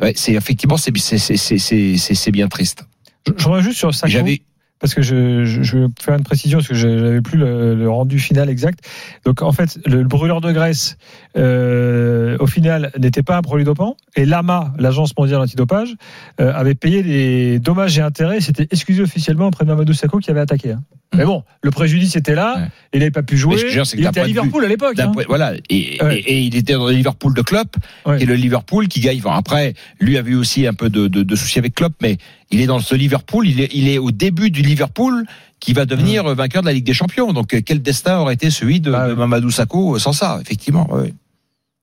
ouais, 0.00 0.12
c'est 0.16 0.32
effectivement 0.32 0.76
c'est 0.76 0.96
c'est 0.96 1.18
c'est 1.18 1.36
c'est 1.58 1.96
c'est 1.96 2.30
bien 2.30 2.48
triste. 2.48 2.84
Je, 3.26 3.32
je 3.36 3.48
reviens 3.48 3.62
juste 3.62 3.78
sur 3.78 3.94
ça. 3.94 4.06
J'avais 4.06 4.42
parce 4.80 4.92
que 4.94 5.02
je, 5.02 5.44
je, 5.44 5.62
je 5.62 5.78
vais 5.78 5.86
faire 6.00 6.14
une 6.16 6.24
précision 6.24 6.58
parce 6.58 6.68
que 6.68 6.74
je 6.74 6.88
n'avais 6.88 7.20
plus 7.22 7.38
le, 7.38 7.74
le 7.74 7.88
rendu 7.90 8.18
final 8.18 8.50
exact. 8.50 8.80
Donc 9.24 9.40
en 9.42 9.52
fait, 9.52 9.78
le, 9.86 10.02
le 10.02 10.08
brûleur 10.08 10.40
de 10.40 10.52
graisse, 10.52 10.96
euh, 11.36 12.36
au 12.40 12.46
final, 12.46 12.90
n'était 12.98 13.22
pas 13.22 13.36
un 13.36 13.42
produit 13.42 13.64
dopant. 13.64 13.96
Et 14.16 14.24
l'AMA, 14.24 14.72
l'Agence 14.78 15.16
mondiale 15.16 15.40
antidopage, 15.40 15.94
euh, 16.40 16.52
avait 16.54 16.74
payé 16.74 17.02
des 17.02 17.58
dommages 17.58 17.98
et 17.98 18.02
intérêts. 18.02 18.40
C'était 18.40 18.66
excusé 18.70 19.02
officiellement 19.02 19.48
auprès 19.48 19.64
de 19.64 19.70
Mamadou 19.70 19.92
Sakho 19.92 20.18
qui 20.18 20.30
avait 20.30 20.40
attaqué. 20.40 20.72
hein. 20.72 20.82
Mhm. 21.12 21.18
Mais 21.20 21.24
bon, 21.26 21.44
le 21.62 21.70
préjudice 21.70 22.16
était 22.16 22.34
là. 22.34 22.56
Ouais. 22.58 22.68
Il 22.92 22.98
n'avait 23.00 23.10
pas 23.10 23.22
pu 23.22 23.36
jouer. 23.36 23.56
Je 23.56 23.80
il 23.96 24.04
était 24.06 24.20
à 24.20 24.24
Liverpool 24.26 24.64
à 24.64 24.68
l'époque. 24.68 24.98
hein. 24.98 25.12
voilà 25.28 25.52
et, 25.70 25.98
Ouais. 26.02 26.18
et, 26.18 26.32
et 26.32 26.40
il 26.40 26.56
était 26.56 26.72
dans 26.74 26.86
le 26.88 26.92
Liverpool 26.92 27.34
de 27.34 27.42
Klopp 27.42 27.76
Ouais. 28.06 28.20
et 28.22 28.26
le 28.26 28.34
Liverpool 28.34 28.88
qui 28.88 29.00
gagne. 29.00 29.20
Après, 29.26 29.74
lui 30.00 30.18
avait 30.18 30.32
eu 30.32 30.36
aussi 30.36 30.66
un 30.66 30.74
peu 30.74 30.90
de, 30.90 31.06
de, 31.08 31.22
de 31.22 31.36
soucis 31.36 31.58
avec 31.58 31.74
Klopp, 31.74 31.92
mais 32.02 32.16
il 32.54 32.60
est 32.60 32.66
dans 32.66 32.80
ce 32.80 32.94
Liverpool. 32.94 33.46
Il 33.48 33.60
est 33.60 33.70
il 33.72 33.88
est 33.88 33.98
au 33.98 34.10
début 34.10 34.50
du 34.50 34.62
Liverpool 34.62 35.24
qui 35.60 35.72
va 35.72 35.86
devenir 35.86 36.26
euh, 36.26 36.34
vainqueur 36.34 36.62
de 36.62 36.66
la 36.66 36.72
Ligue 36.72 36.86
des 36.86 36.94
Champions. 36.94 37.32
Donc 37.32 37.54
euh, 37.54 37.60
quel 37.64 37.82
destin 37.82 38.18
aurait 38.18 38.34
été 38.34 38.50
celui 38.50 38.80
de, 38.80 38.90
Bah 38.90 39.06
de 39.06 39.12
ouais. 39.12 39.18
Mamadou 39.18 39.50
Sakho 39.50 39.98
sans 39.98 40.12
ça, 40.12 40.38
effectivement. 40.40 40.88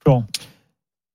Florent. 0.04 0.26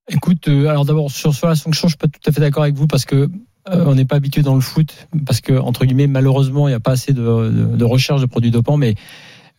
Écoute, 0.08 0.48
euh, 0.48 0.68
alors 0.68 0.84
d'abord 0.84 1.10
sur, 1.10 1.34
sur 1.34 1.48
la 1.48 1.56
sanction, 1.56 1.88
je 1.88 1.92
suis 1.92 1.98
pas 1.98 2.06
tout 2.06 2.20
à 2.28 2.32
fait 2.32 2.40
d'accord 2.40 2.62
avec 2.62 2.76
vous 2.76 2.86
parce 2.86 3.04
que 3.04 3.28
euh, 3.68 3.84
on 3.86 3.96
n'est 3.96 4.04
pas 4.04 4.16
habitué 4.16 4.42
dans 4.42 4.54
le 4.54 4.60
foot 4.60 5.08
parce 5.26 5.40
que 5.40 5.52
entre 5.52 5.84
guillemets 5.84 6.06
malheureusement 6.06 6.68
il 6.68 6.70
n'y 6.70 6.76
a 6.76 6.80
pas 6.80 6.92
assez 6.92 7.12
de, 7.12 7.22
de, 7.22 7.76
de 7.76 7.84
recherche 7.84 8.20
de 8.20 8.26
produits 8.26 8.52
dopants, 8.52 8.76
mais 8.76 8.94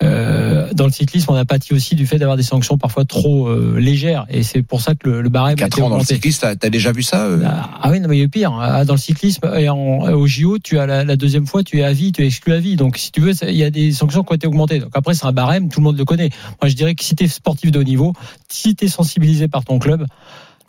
euh, 0.03 0.71
dans 0.73 0.85
le 0.85 0.91
cyclisme 0.91 1.31
on 1.31 1.35
a 1.35 1.45
pâti 1.45 1.73
aussi 1.73 1.95
du 1.95 2.05
fait 2.05 2.19
d'avoir 2.19 2.37
des 2.37 2.43
sanctions 2.43 2.77
parfois 2.77 3.03
trop 3.05 3.47
euh, 3.47 3.77
légères 3.79 4.25
et 4.29 4.43
c'est 4.43 4.61
pour 4.61 4.81
ça 4.81 4.93
que 4.93 5.09
le, 5.09 5.21
le 5.21 5.29
barème 5.29 5.53
a 5.53 5.55
Quatre 5.55 5.77
été 5.77 5.83
ans 5.83 5.89
dans 5.89 5.97
le 5.97 6.03
cyclisme, 6.03 6.55
t'as 6.59 6.69
déjà 6.69 6.91
vu 6.91 7.01
ça 7.03 7.25
euh? 7.25 7.41
Ah 7.45 7.77
ah 7.87 7.91
oui, 7.91 7.99
non, 8.01 8.09
mais 8.09 8.17
il 8.17 8.19
y 8.19 8.21
a 8.21 8.25
eu 8.25 8.29
pire. 8.29 8.51
Ah, 8.59 8.83
Dans 8.83 8.95
le 8.95 8.99
cyclisme 8.99 9.49
et 9.55 9.69
en, 9.69 9.77
au 9.77 10.27
JO, 10.27 10.57
tu 10.59 10.77
as 10.77 10.85
la, 10.85 11.05
la 11.05 11.15
deuxième 11.15 11.45
fois, 11.45 11.63
tu 11.63 11.79
es 11.79 11.83
à 11.83 11.93
vie, 11.93 12.11
tu 12.11 12.21
es 12.21 12.27
exclu 12.27 12.51
à 12.51 12.59
vie. 12.59 12.75
Donc, 12.75 12.97
si 12.97 13.11
tu 13.11 13.21
veux, 13.21 13.31
il 13.43 13.55
y 13.55 13.63
a 13.63 13.69
des 13.69 13.91
sanctions 13.93 14.23
qui 14.23 14.33
ont 14.33 14.35
été 14.35 14.47
augmentées. 14.47 14.79
Donc 14.79 14.91
après, 14.93 15.13
c'est 15.13 15.25
un 15.25 15.31
barème, 15.31 15.69
tout 15.69 15.79
le 15.79 15.85
monde 15.85 15.97
le 15.97 16.03
connaît. 16.05 16.29
Moi, 16.61 16.67
je 16.69 16.75
dirais 16.75 16.95
que 16.95 17.03
si 17.03 17.15
tu 17.15 17.23
es 17.23 17.27
sportif 17.27 17.71
de 17.71 17.79
haut 17.79 17.83
niveau, 17.83 18.13
si 18.49 18.75
tu 18.75 18.85
es 18.85 18.87
sensibilisé 18.87 19.47
par 19.47 19.63
ton 19.63 19.79
club, 19.79 20.05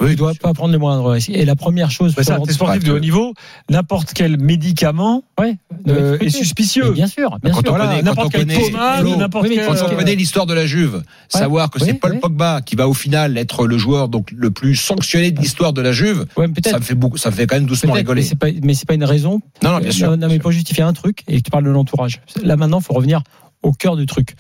Oui, 0.00 0.15
bien 0.15 0.33
sûr. 0.33 0.39
pas 0.41 0.55
prendre 0.55 0.73
le 0.73 0.79
moindre 0.79 1.11
risque. 1.11 1.31
Et 1.31 1.45
la 1.45 1.56
première 1.56 1.91
chose, 1.91 2.15
Mais 2.17 2.23
ça, 2.23 2.39
sportif 2.49 2.85
de 2.85 2.93
haut 2.93 2.99
niveau, 3.00 3.35
n'importe 3.69 4.12
quel 4.15 4.39
médicament 4.41 5.25
ouais, 5.41 5.56
euh, 5.89 6.19
est 6.21 6.31
suspicieux. 6.31 6.93
Bien 6.93 7.06
sûr, 7.09 7.37
bien 7.43 7.53
Quand 7.53 7.62
sûr. 7.62 7.77
n'importe 7.79 8.17
quand 8.17 8.25
on 8.27 8.29
quelle 8.29 8.41
connaît- 8.47 8.61
pommade, 8.71 9.00
Flo, 9.00 9.17
n'importe 9.17 9.49
quel. 9.49 9.67
Quand 9.67 9.73
on 9.73 9.93
Euh, 9.93 9.97
connaît 9.97 10.15
l'histoire 10.15 10.47
de 10.47 10.55
la 10.55 10.67
Juve, 10.67 11.03
savoir 11.29 11.71
que 11.71 11.81
c'est 11.81 11.95
Paul. 11.95 12.21
Pogba 12.21 12.61
qui 12.62 12.77
va 12.77 12.89
au 12.89 12.95
final 12.95 13.37
être 13.39 13.67
le 13.67 13.77
joueur 13.79 14.09
donc 14.09 14.31
le 14.31 14.50
plus 14.50 14.77
sanctionné 14.77 15.31
de 15.33 15.41
l'histoire 15.41 15.73
de 15.73 15.81
la 15.83 15.93
Juve, 15.93 16.27
ça 16.65 16.79
me 16.79 16.85
fait 16.85 16.94
beaucoup, 16.94 17.17
ça 17.17 17.31
me 17.31 17.35
fait 17.35 17.47
quand 17.47 17.56
même 17.56 17.67
doucement 17.67 17.93
rigoler. 17.94 18.23
mais 18.23 18.27
c'est 18.29 18.39
pas, 18.39 18.47
mais 18.62 18.75
c'est 18.75 18.87
pas 18.87 18.94
une 18.94 19.05
raison 19.05 19.41
Non, 19.62 19.73
non, 19.73 19.79
bien 19.81 19.91
sûr. 19.91 20.11
Non, 20.11 20.17
non, 20.17 20.29
mais 20.29 20.39
pour 20.39 20.53
justifier 20.53 20.85
un 20.85 20.93
truc, 20.93 21.25
et 21.29 21.41
tu 21.41 21.51
parles 21.51 21.65
de 21.65 21.71
l'entourage. 21.71 22.21
Là, 22.43 22.56
maintenant, 22.56 22.79
il 22.79 22.85
faut 22.85 22.94
revenir 22.94 23.23
au 23.62 23.73
cœur 23.73 23.97
du 23.97 24.06
truc. 24.06 24.35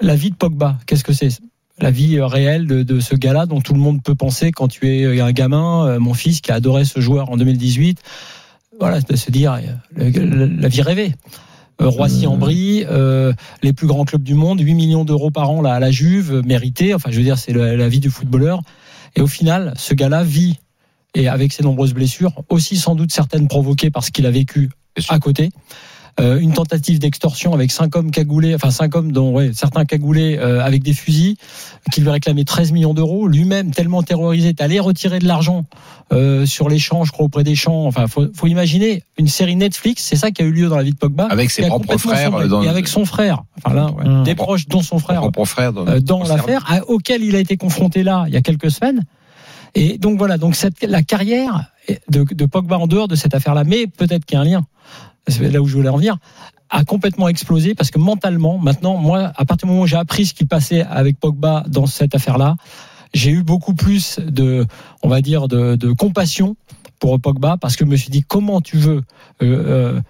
La 0.00 0.14
vie 0.16 0.30
de 0.30 0.36
Pogba, 0.36 0.78
qu'est-ce 0.86 1.04
que 1.04 1.12
c'est? 1.12 1.28
La 1.80 1.90
vie 1.90 2.18
euh, 2.18 2.26
réelle 2.26 2.66
de, 2.66 2.82
de 2.82 3.00
ce 3.00 3.14
gars-là 3.14 3.46
dont 3.46 3.60
tout 3.60 3.74
le 3.74 3.80
monde 3.80 4.02
peut 4.02 4.14
penser 4.14 4.52
quand 4.52 4.68
tu 4.68 4.88
es 4.88 5.04
euh, 5.04 5.24
un 5.24 5.32
gamin, 5.32 5.86
euh, 5.86 5.98
mon 5.98 6.14
fils 6.14 6.40
qui 6.40 6.52
a 6.52 6.54
adoré 6.54 6.84
ce 6.84 7.00
joueur 7.00 7.30
en 7.30 7.36
2018. 7.36 7.98
Voilà, 8.80 9.00
de 9.00 9.16
se 9.16 9.30
dire, 9.30 9.58
le- 9.94 10.08
le- 10.10 10.46
la 10.46 10.68
vie 10.68 10.82
rêvée. 10.82 11.12
Euh, 11.80 11.88
Roissy-en-Brie, 11.88 12.84
euh, 12.88 13.32
les 13.62 13.72
plus 13.72 13.86
grands 13.88 14.04
clubs 14.04 14.22
du 14.22 14.34
monde, 14.34 14.60
8 14.60 14.74
millions 14.74 15.04
d'euros 15.04 15.30
par 15.30 15.50
an 15.50 15.60
là, 15.62 15.74
à 15.74 15.80
la 15.80 15.90
Juve, 15.90 16.42
mérité. 16.44 16.94
Enfin, 16.94 17.10
je 17.10 17.16
veux 17.16 17.24
dire, 17.24 17.38
c'est 17.38 17.52
le- 17.52 17.74
la 17.76 17.88
vie 17.88 18.00
du 18.00 18.10
footballeur. 18.10 18.60
Et 19.16 19.20
au 19.20 19.26
final, 19.26 19.74
ce 19.76 19.94
gars-là 19.94 20.22
vit, 20.24 20.58
et 21.16 21.28
avec 21.28 21.52
ses 21.52 21.62
nombreuses 21.64 21.94
blessures, 21.94 22.32
aussi 22.48 22.76
sans 22.76 22.94
doute 22.94 23.12
certaines 23.12 23.46
provoquées 23.48 23.90
par 23.90 24.02
ce 24.04 24.10
qu'il 24.12 24.26
a 24.26 24.30
vécu 24.30 24.70
à 25.08 25.18
côté. 25.18 25.50
Euh, 26.20 26.38
une 26.38 26.52
tentative 26.52 27.00
d'extorsion 27.00 27.54
avec 27.54 27.72
cinq 27.72 27.96
hommes 27.96 28.12
cagoulés, 28.12 28.54
enfin 28.54 28.70
cinq 28.70 28.94
hommes 28.94 29.10
dont 29.10 29.32
ouais, 29.32 29.50
certains 29.52 29.84
cagoulés 29.84 30.38
euh, 30.38 30.62
avec 30.64 30.84
des 30.84 30.92
fusils, 30.92 31.34
qui 31.90 32.02
lui 32.02 32.08
réclamaient 32.10 32.44
13 32.44 32.70
millions 32.70 32.94
d'euros. 32.94 33.26
Lui-même 33.26 33.72
tellement 33.72 34.04
terrorisé, 34.04 34.50
est 34.50 34.60
allé 34.60 34.78
retirer 34.78 35.18
de 35.18 35.26
l'argent 35.26 35.64
euh, 36.12 36.46
sur 36.46 36.68
les 36.68 36.78
champs, 36.78 37.02
je 37.02 37.10
crois 37.10 37.24
auprès 37.26 37.42
des 37.42 37.56
champs. 37.56 37.86
Enfin, 37.86 38.06
faut, 38.06 38.26
faut 38.32 38.46
imaginer 38.46 39.02
une 39.18 39.26
série 39.26 39.56
Netflix, 39.56 40.04
c'est 40.04 40.14
ça 40.14 40.30
qui 40.30 40.42
a 40.42 40.44
eu 40.44 40.52
lieu 40.52 40.68
dans 40.68 40.76
la 40.76 40.84
vie 40.84 40.92
de 40.92 40.96
Pogba. 40.96 41.24
Avec 41.30 41.50
ses 41.50 41.62
propres 41.66 41.96
frères, 41.98 42.30
sombré. 42.30 42.46
dans- 42.46 42.62
et 42.62 42.68
avec 42.68 42.86
son 42.86 43.04
frère, 43.04 43.42
enfin 43.64 43.74
là, 43.74 43.90
ouais, 43.90 44.22
des 44.24 44.36
proches 44.36 44.68
dont 44.68 44.82
son 44.82 45.00
frère 45.00 45.20
frère 45.46 45.72
dans, 45.72 45.84
euh, 45.88 45.98
dans 45.98 46.22
l'affaire 46.22 46.64
auquel 46.86 47.24
il 47.24 47.34
a 47.34 47.40
été 47.40 47.56
confronté 47.56 48.04
là 48.04 48.24
il 48.28 48.34
y 48.34 48.36
a 48.36 48.40
quelques 48.40 48.70
semaines. 48.70 49.02
Et 49.74 49.98
donc 49.98 50.16
voilà, 50.16 50.38
donc 50.38 50.54
cette, 50.54 50.84
la 50.84 51.02
carrière 51.02 51.72
de, 52.08 52.22
de 52.22 52.46
Pogba 52.46 52.78
en 52.78 52.86
dehors 52.86 53.08
de 53.08 53.16
cette 53.16 53.34
affaire-là, 53.34 53.64
mais 53.64 53.88
peut-être 53.88 54.24
qu'il 54.24 54.36
y 54.36 54.38
a 54.38 54.42
un 54.42 54.44
lien, 54.44 54.64
c'est 55.28 55.50
là 55.50 55.60
où 55.60 55.66
je 55.66 55.76
voulais 55.76 55.88
en 55.88 55.96
venir, 55.96 56.18
a 56.70 56.84
complètement 56.84 57.28
explosé 57.28 57.74
parce 57.74 57.90
que 57.90 57.98
mentalement, 57.98 58.58
maintenant, 58.58 58.96
moi, 58.96 59.32
à 59.36 59.44
partir 59.44 59.66
du 59.66 59.72
moment 59.72 59.82
où 59.82 59.86
j'ai 59.86 59.96
appris 59.96 60.26
ce 60.26 60.34
qui 60.34 60.44
passait 60.44 60.82
avec 60.82 61.18
Pogba 61.18 61.64
dans 61.68 61.86
cette 61.86 62.14
affaire-là, 62.14 62.56
j'ai 63.12 63.30
eu 63.30 63.42
beaucoup 63.42 63.74
plus 63.74 64.18
de, 64.18 64.66
on 65.02 65.08
va 65.08 65.20
dire, 65.20 65.46
de, 65.46 65.76
de 65.76 65.92
compassion 65.92 66.56
pour 66.98 67.20
Pogba 67.20 67.56
parce 67.60 67.76
que 67.76 67.84
je 67.84 67.90
me 67.90 67.96
suis 67.96 68.10
dit 68.10 68.22
comment 68.22 68.60
tu 68.60 68.76
veux 68.76 69.02
euh, 69.42 69.42
euh, 69.42 70.00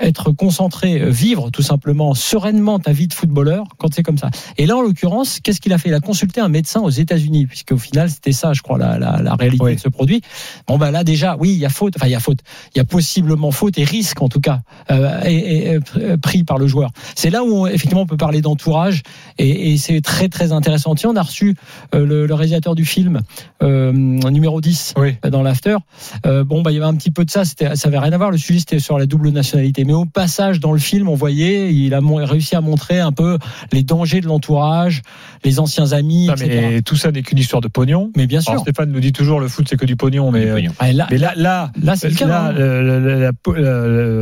être 0.00 0.32
concentré, 0.32 1.00
euh, 1.00 1.10
vivre 1.10 1.50
tout 1.50 1.62
simplement 1.62 2.14
sereinement 2.14 2.78
ta 2.78 2.92
vie 2.92 3.08
de 3.08 3.14
footballeur 3.14 3.64
quand 3.78 3.92
c'est 3.94 4.02
comme 4.02 4.18
ça. 4.18 4.30
Et 4.58 4.66
là, 4.66 4.76
en 4.76 4.82
l'occurrence, 4.82 5.38
qu'est-ce 5.42 5.60
qu'il 5.60 5.72
a 5.72 5.78
fait? 5.78 5.88
Il 5.90 5.94
a 5.94 6.00
consulté 6.00 6.40
un 6.40 6.48
médecin 6.48 6.80
aux 6.80 6.90
États-Unis, 6.90 7.46
puisqu'au 7.46 7.76
final, 7.78 8.10
c'était 8.10 8.32
ça, 8.32 8.52
je 8.52 8.62
crois, 8.62 8.78
la, 8.78 8.98
la, 8.98 9.20
la 9.22 9.34
réalité 9.34 9.64
Oui. 9.64 9.74
de 9.76 9.80
ce 9.80 9.88
produit. 9.88 10.22
Bon, 10.66 10.78
bah 10.78 10.90
là, 10.90 11.04
déjà, 11.04 11.36
oui, 11.38 11.50
il 11.50 11.58
y 11.58 11.66
a 11.66 11.68
faute, 11.68 11.94
enfin, 11.96 12.06
il 12.06 12.12
y 12.12 12.14
a 12.16 12.20
faute, 12.20 12.38
il 12.74 12.78
y 12.78 12.80
a 12.80 12.84
possiblement 12.84 13.50
faute 13.50 13.78
et 13.78 13.84
risque, 13.84 14.20
en 14.22 14.28
tout 14.28 14.40
cas, 14.40 14.60
euh, 14.90 15.20
et, 15.24 15.66
et, 15.74 15.78
euh, 15.96 16.16
pris 16.16 16.44
par 16.44 16.58
le 16.58 16.66
joueur. 16.66 16.90
C'est 17.14 17.30
là 17.30 17.44
où, 17.44 17.52
on- 17.52 17.66
effectivement, 17.66 18.02
on 18.02 18.06
peut 18.06 18.16
parler 18.16 18.40
d'entourage, 18.40 19.02
et, 19.38 19.72
et 19.72 19.76
c'est 19.78 20.00
très, 20.00 20.28
très 20.28 20.52
intéressant. 20.52 20.94
Tiens, 20.94 21.10
on 21.10 21.16
a 21.16 21.22
reçu 21.22 21.54
euh, 21.94 22.04
le, 22.06 22.26
le 22.26 22.34
réalisateur 22.34 22.74
du 22.74 22.84
film, 22.84 23.20
euh, 23.62 23.92
numéro 23.92 24.60
10, 24.60 24.94
Oui. 24.96 25.16
dans 25.28 25.42
l'after. 25.42 25.76
Bon, 26.24 26.62
bah, 26.62 26.70
il 26.70 26.74
y 26.74 26.76
avait 26.78 26.86
un 26.86 26.94
petit 26.94 27.10
peu 27.10 27.24
de 27.24 27.30
ça, 27.30 27.44
ça 27.44 27.64
avait 27.84 27.98
rien 27.98 28.12
à 28.12 28.16
voir. 28.18 28.30
Le 28.30 28.38
sujet, 28.38 28.58
c'était 28.60 28.78
sur 28.78 28.98
la 28.98 29.06
double 29.06 29.30
nationalité. 29.30 29.81
Mais 29.84 29.92
au 29.92 30.04
passage 30.04 30.60
dans 30.60 30.72
le 30.72 30.78
film, 30.78 31.08
on 31.08 31.14
voyait, 31.14 31.72
il 31.72 31.94
a 31.94 32.00
réussi 32.24 32.54
à 32.56 32.60
montrer 32.60 33.00
un 33.00 33.12
peu 33.12 33.38
les 33.72 33.82
dangers 33.82 34.20
de 34.20 34.26
l'entourage, 34.26 35.02
les 35.44 35.58
anciens 35.60 35.92
amis, 35.92 36.26
Non, 36.26 36.34
etc. 36.34 36.48
mais 36.70 36.82
tout 36.82 36.96
ça 36.96 37.10
n'est 37.12 37.22
qu'une 37.22 37.38
histoire 37.38 37.60
de 37.62 37.68
pognon. 37.68 38.10
Mais 38.16 38.26
bien 38.26 38.40
sûr. 38.40 38.52
Alors, 38.52 38.62
Stéphane 38.62 38.90
nous 38.90 39.00
dit 39.00 39.12
toujours 39.12 39.40
le 39.40 39.48
foot 39.48 39.66
c'est 39.68 39.76
que 39.76 39.86
du 39.86 39.96
pognon, 39.96 40.30
mais, 40.30 40.46
euh, 40.46 40.60
là, 40.92 41.06
mais 41.10 41.18
là, 41.18 41.32
là, 41.36 41.70
Là, 41.82 41.96
c'est 41.96 42.08
le 42.08 42.14
cas, 42.14 42.26
là, 42.26 42.52
hein. 42.56 43.30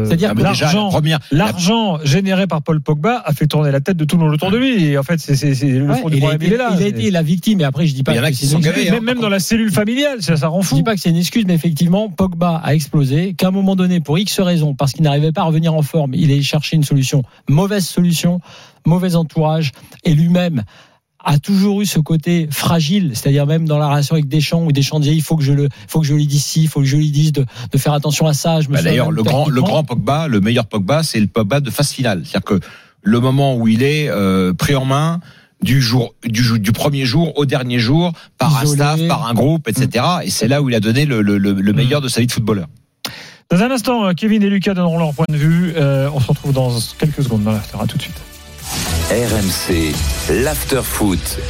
C'est-à-dire 0.06 0.32
Ah, 0.36 0.40
l'argent, 0.42 0.90
la- 1.02 1.18
l'argent 1.30 1.98
généré 2.04 2.46
par 2.46 2.62
Paul 2.62 2.80
Pogba 2.80 3.22
a 3.24 3.32
fait 3.32 3.46
tourner 3.46 3.70
la 3.70 3.80
tête 3.80 3.96
de 3.96 4.04
tout 4.04 4.16
le 4.16 4.24
monde 4.24 4.34
autour 4.34 4.50
de 4.50 4.56
lui. 4.56 4.84
Et 4.84 4.98
en 4.98 5.02
fait, 5.02 5.18
c'est 5.20 5.34
le 5.68 5.86
Ouais, 5.90 5.96
fond 5.96 6.08
du 6.08 6.16
il, 6.18 6.24
a 6.24 6.28
problème, 6.28 6.42
été, 6.42 6.46
il 6.46 6.52
est 6.54 6.56
là. 6.56 6.70
il 6.78 6.82
a 6.82 6.86
été 6.86 7.10
la 7.10 7.22
victime. 7.22 7.60
Et 7.60 7.64
après, 7.64 7.86
je 7.86 7.94
dis 7.94 8.02
pas 8.02 8.12
Il 8.12 8.16
y 8.16 8.20
en 8.20 8.24
a 8.24 8.30
que 8.30 8.36
qui 8.36 8.46
c'est 8.46 8.52
sont 8.52 8.58
une 8.58 8.64
gavés, 8.64 8.82
excuse. 8.82 8.98
hein. 8.98 9.04
même, 9.04 9.20
dans 9.20 9.28
la 9.28 9.38
cellule 9.40 9.70
familiale, 9.70 10.22
ça, 10.22 10.36
ça 10.36 10.48
rend 10.48 10.62
Je 10.62 10.68
fou. 10.68 10.74
dis 10.76 10.82
pas 10.82 10.94
que 10.94 11.00
c'est 11.00 11.10
une 11.10 11.16
excuse, 11.16 11.44
mais 11.46 11.54
effectivement, 11.54 12.08
Pogba 12.08 12.60
a 12.62 12.74
explosé. 12.74 13.34
Qu'à 13.34 13.48
un 13.48 13.50
moment 13.50 13.76
donné, 13.76 14.00
pour 14.00 14.18
X 14.18 14.40
raisons, 14.40 14.74
parce 14.74 14.92
qu'il 14.92 15.02
n'arrivait 15.02 15.32
pas 15.32 15.42
à 15.42 15.44
revenir 15.50 15.74
en 15.74 15.82
forme, 15.82 16.14
il 16.14 16.32
a 16.32 16.42
cherché 16.42 16.76
une 16.76 16.84
solution. 16.84 17.22
Mauvaise 17.48 17.86
solution, 17.86 18.40
mauvais 18.86 19.14
entourage, 19.14 19.72
et 20.04 20.14
lui-même 20.14 20.64
a 21.24 21.38
toujours 21.38 21.82
eu 21.82 21.86
ce 21.86 21.98
côté 21.98 22.48
fragile, 22.50 23.10
c'est-à-dire 23.14 23.46
même 23.46 23.68
dans 23.68 23.78
la 23.78 23.88
relation 23.88 24.14
avec 24.14 24.28
Deschamps, 24.28 24.64
où 24.64 24.72
Deschamps 24.72 25.00
disait 25.00 25.14
il 25.14 25.22
faut 25.22 25.36
que 25.36 25.42
je 25.42 25.52
le, 25.52 25.68
faut 25.86 26.00
que 26.00 26.06
je 26.06 26.14
lui 26.14 26.26
dise 26.26 26.42
ci, 26.42 26.62
il 26.62 26.68
faut 26.68 26.80
que 26.80 26.86
je 26.86 26.96
lui 26.96 27.10
dise 27.10 27.32
de, 27.32 27.44
de 27.70 27.78
faire 27.78 27.92
attention 27.92 28.26
à 28.26 28.32
ça. 28.32 28.60
Bah, 28.68 28.82
D'ailleurs, 28.82 29.10
le 29.10 29.22
grand, 29.22 29.48
le 29.48 29.60
grand 29.60 29.84
Pogba, 29.84 30.28
le 30.28 30.40
meilleur 30.40 30.66
Pogba, 30.66 31.02
c'est 31.02 31.20
le 31.20 31.26
Pogba 31.26 31.60
de 31.60 31.70
phase 31.70 31.90
finale. 31.90 32.22
C'est-à-dire 32.24 32.44
que 32.44 32.60
le 33.02 33.20
moment 33.20 33.56
où 33.56 33.68
il 33.68 33.82
est 33.82 34.08
euh, 34.08 34.54
pris 34.54 34.74
en 34.74 34.84
main 34.84 35.20
du 35.62 35.82
jour 35.82 36.14
du, 36.24 36.72
premier 36.72 37.04
jour 37.04 37.36
au 37.38 37.44
dernier 37.44 37.78
jour 37.78 38.12
par 38.38 38.64
Isolé. 38.64 38.80
un 38.80 38.96
staff, 38.96 39.08
par 39.08 39.26
un 39.26 39.34
groupe, 39.34 39.68
etc. 39.68 40.04
Et 40.24 40.30
c'est 40.30 40.48
là 40.48 40.62
où 40.62 40.70
il 40.70 40.74
a 40.74 40.80
donné 40.80 41.04
le, 41.04 41.20
le, 41.20 41.36
le, 41.36 41.52
le 41.52 41.72
meilleur 41.74 42.00
de 42.00 42.08
sa 42.08 42.22
vie 42.22 42.26
de 42.26 42.32
footballeur. 42.32 42.66
Dans 43.50 43.64
un 43.64 43.70
instant, 43.72 44.06
euh, 44.06 44.12
Kevin 44.12 44.44
et 44.44 44.48
Lucas 44.48 44.74
donneront 44.74 44.98
leur 44.98 45.12
point 45.12 45.24
de 45.28 45.36
vue. 45.36 45.72
Euh, 45.76 46.08
on 46.14 46.20
se 46.20 46.28
retrouve 46.28 46.52
dans 46.52 46.70
quelques 46.98 47.24
secondes 47.24 47.42
dans 47.42 47.50
l'after. 47.50 47.78
À 47.80 47.86
tout 47.86 47.96
de 47.96 48.02
suite. 48.02 48.20
RMC, 49.10 49.92
l'after 50.44 50.82
foot. 50.84 51.38